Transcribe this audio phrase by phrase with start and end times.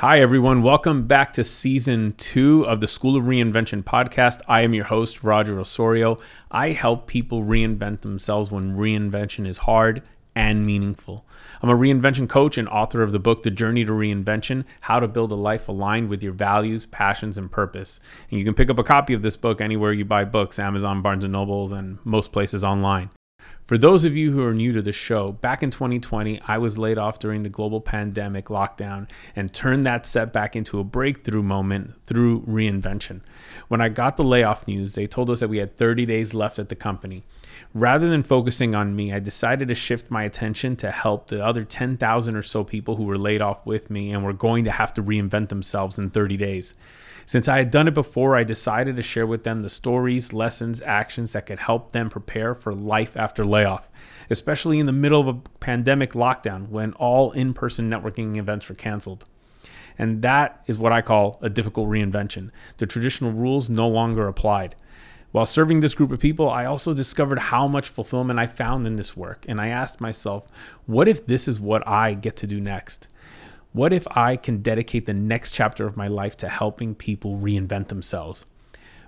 [0.00, 0.62] Hi, everyone.
[0.62, 4.40] Welcome back to season two of the School of Reinvention podcast.
[4.48, 6.16] I am your host, Roger Osorio.
[6.50, 10.00] I help people reinvent themselves when reinvention is hard
[10.34, 11.26] and meaningful.
[11.60, 15.06] I'm a reinvention coach and author of the book, The Journey to Reinvention How to
[15.06, 18.00] Build a Life Aligned with Your Values, Passions, and Purpose.
[18.30, 21.02] And you can pick up a copy of this book anywhere you buy books Amazon,
[21.02, 23.10] Barnes and Nobles, and most places online.
[23.70, 26.76] For those of you who are new to the show, back in 2020, I was
[26.76, 31.94] laid off during the global pandemic lockdown and turned that setback into a breakthrough moment
[32.04, 33.20] through reinvention.
[33.68, 36.58] When I got the layoff news, they told us that we had 30 days left
[36.58, 37.22] at the company.
[37.72, 41.62] Rather than focusing on me, I decided to shift my attention to help the other
[41.62, 44.92] 10,000 or so people who were laid off with me and were going to have
[44.94, 46.74] to reinvent themselves in 30 days.
[47.30, 50.82] Since I had done it before, I decided to share with them the stories, lessons,
[50.82, 53.59] actions that could help them prepare for life after layoff,
[54.30, 58.74] especially in the middle of a pandemic lockdown when all in person networking events were
[58.74, 59.24] canceled.
[59.98, 62.50] And that is what I call a difficult reinvention.
[62.78, 64.76] The traditional rules no longer applied.
[65.32, 68.94] While serving this group of people, I also discovered how much fulfillment I found in
[68.94, 69.44] this work.
[69.46, 70.46] And I asked myself,
[70.86, 73.08] what if this is what I get to do next?
[73.72, 77.88] What if I can dedicate the next chapter of my life to helping people reinvent
[77.88, 78.44] themselves?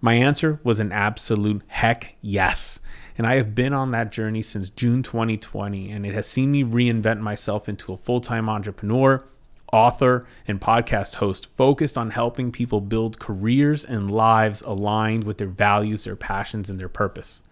[0.00, 2.80] My answer was an absolute heck yes.
[3.16, 6.62] And I have been on that journey since June 2020, and it has seen me
[6.62, 9.26] reinvent myself into a full time entrepreneur,
[9.72, 15.48] author, and podcast host focused on helping people build careers and lives aligned with their
[15.48, 17.42] values, their passions, and their purpose.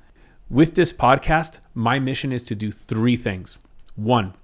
[0.49, 3.59] With this podcast, my mission is to do three things.
[3.97, 4.35] One,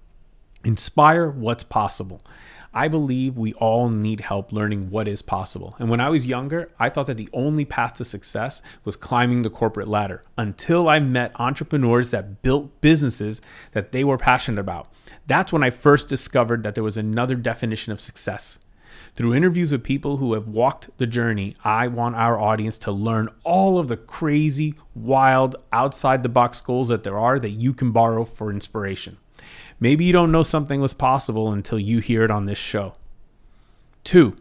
[0.64, 2.20] inspire what's possible.
[2.74, 5.76] I believe we all need help learning what is possible.
[5.78, 9.42] And when I was younger, I thought that the only path to success was climbing
[9.42, 13.42] the corporate ladder until I met entrepreneurs that built businesses
[13.72, 14.90] that they were passionate about.
[15.26, 18.58] That's when I first discovered that there was another definition of success.
[19.14, 23.28] Through interviews with people who have walked the journey, I want our audience to learn
[23.44, 27.92] all of the crazy, wild, outside the box goals that there are that you can
[27.92, 29.18] borrow for inspiration.
[29.80, 32.94] Maybe you don't know something was possible until you hear it on this show.
[34.04, 34.36] Two,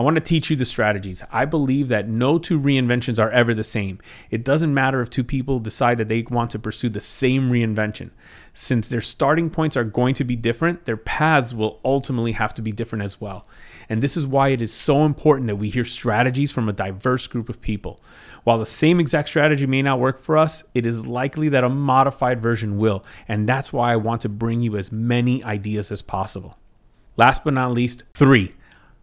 [0.00, 1.22] I want to teach you the strategies.
[1.30, 4.00] I believe that no two reinventions are ever the same.
[4.30, 8.08] It doesn't matter if two people decide that they want to pursue the same reinvention.
[8.54, 12.62] Since their starting points are going to be different, their paths will ultimately have to
[12.62, 13.46] be different as well.
[13.90, 17.26] And this is why it is so important that we hear strategies from a diverse
[17.26, 18.00] group of people.
[18.44, 21.68] While the same exact strategy may not work for us, it is likely that a
[21.68, 26.00] modified version will, and that's why I want to bring you as many ideas as
[26.00, 26.56] possible.
[27.18, 28.52] Last but not least, three,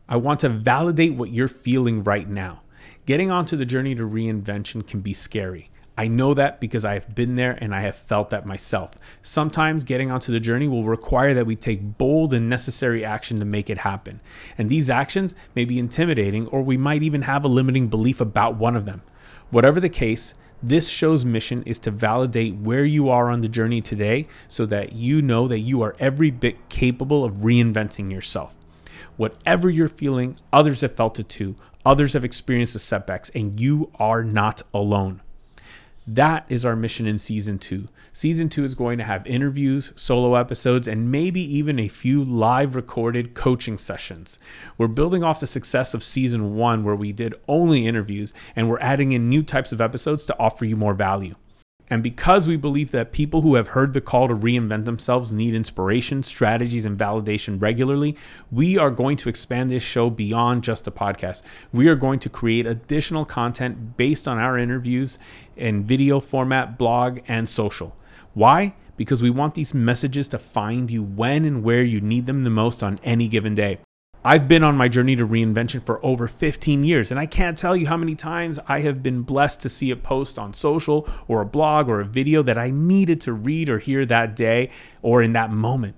[0.09, 2.61] I want to validate what you're feeling right now.
[3.05, 5.69] Getting onto the journey to reinvention can be scary.
[5.97, 8.91] I know that because I have been there and I have felt that myself.
[9.23, 13.45] Sometimes getting onto the journey will require that we take bold and necessary action to
[13.45, 14.21] make it happen.
[14.57, 18.55] And these actions may be intimidating, or we might even have a limiting belief about
[18.55, 19.01] one of them.
[19.49, 23.81] Whatever the case, this show's mission is to validate where you are on the journey
[23.81, 28.56] today so that you know that you are every bit capable of reinventing yourself.
[29.17, 31.55] Whatever you're feeling, others have felt it too.
[31.85, 35.21] Others have experienced the setbacks, and you are not alone.
[36.05, 37.89] That is our mission in season two.
[38.13, 42.75] Season two is going to have interviews, solo episodes, and maybe even a few live
[42.75, 44.39] recorded coaching sessions.
[44.77, 48.79] We're building off the success of season one, where we did only interviews, and we're
[48.79, 51.35] adding in new types of episodes to offer you more value.
[51.89, 55.55] And because we believe that people who have heard the call to reinvent themselves need
[55.55, 58.17] inspiration, strategies, and validation regularly,
[58.51, 61.43] we are going to expand this show beyond just a podcast.
[61.71, 65.17] We are going to create additional content based on our interviews
[65.55, 67.95] in video format, blog, and social.
[68.33, 68.75] Why?
[68.97, 72.49] Because we want these messages to find you when and where you need them the
[72.49, 73.79] most on any given day.
[74.25, 77.77] I've been on my journey to reinvention for over 15 years, and I can't tell
[77.77, 81.41] you how many times I have been blessed to see a post on social or
[81.41, 84.69] a blog or a video that I needed to read or hear that day
[85.01, 85.95] or in that moment.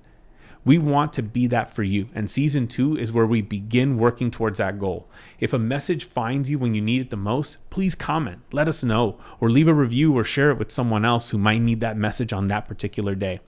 [0.65, 4.29] We want to be that for you, and season two is where we begin working
[4.29, 5.09] towards that goal.
[5.39, 8.83] If a message finds you when you need it the most, please comment, let us
[8.83, 11.97] know, or leave a review or share it with someone else who might need that
[11.97, 13.39] message on that particular day.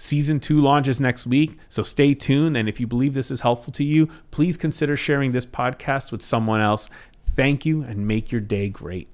[0.00, 2.56] Season two launches next week, so stay tuned.
[2.56, 6.22] And if you believe this is helpful to you, please consider sharing this podcast with
[6.22, 6.88] someone else.
[7.34, 9.08] Thank you and make your day great.